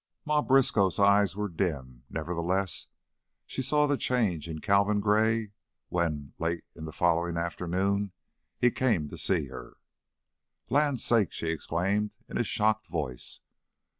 [0.25, 2.87] Ma Briskow's eyes were dim; nevertheless,
[3.45, 5.51] she saw the change in Calvin Gray
[5.89, 8.11] when, late the following afternoon,
[8.57, 9.77] he came to see her.
[10.71, 13.41] "Land sakes!" she exclaimed, in a shocked voice.